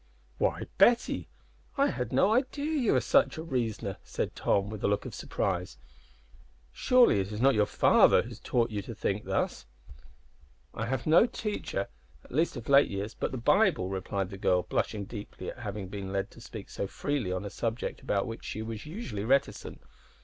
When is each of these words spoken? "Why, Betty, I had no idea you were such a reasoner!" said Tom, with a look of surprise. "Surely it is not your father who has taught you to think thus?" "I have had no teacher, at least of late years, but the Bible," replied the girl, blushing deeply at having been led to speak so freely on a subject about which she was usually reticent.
"Why, 0.39 0.63
Betty, 0.79 1.27
I 1.77 1.89
had 1.91 2.11
no 2.11 2.33
idea 2.33 2.71
you 2.75 2.93
were 2.93 3.01
such 3.01 3.37
a 3.37 3.43
reasoner!" 3.43 3.97
said 4.03 4.35
Tom, 4.35 4.71
with 4.71 4.83
a 4.83 4.87
look 4.87 5.05
of 5.05 5.13
surprise. 5.13 5.77
"Surely 6.71 7.19
it 7.19 7.31
is 7.31 7.39
not 7.39 7.53
your 7.53 7.67
father 7.67 8.23
who 8.23 8.29
has 8.29 8.39
taught 8.39 8.71
you 8.71 8.81
to 8.81 8.95
think 8.95 9.25
thus?" 9.25 9.67
"I 10.73 10.87
have 10.87 11.01
had 11.01 11.07
no 11.11 11.27
teacher, 11.27 11.87
at 12.25 12.31
least 12.31 12.55
of 12.57 12.67
late 12.67 12.89
years, 12.89 13.13
but 13.13 13.31
the 13.31 13.37
Bible," 13.37 13.89
replied 13.89 14.31
the 14.31 14.39
girl, 14.39 14.63
blushing 14.63 15.05
deeply 15.05 15.51
at 15.51 15.59
having 15.59 15.87
been 15.87 16.11
led 16.11 16.31
to 16.31 16.41
speak 16.41 16.71
so 16.71 16.87
freely 16.87 17.31
on 17.31 17.45
a 17.45 17.51
subject 17.51 18.01
about 18.01 18.25
which 18.25 18.43
she 18.43 18.63
was 18.63 18.87
usually 18.87 19.23
reticent. 19.23 19.81